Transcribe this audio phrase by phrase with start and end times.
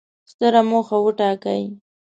[0.31, 1.63] ستره موخه وټاکئ!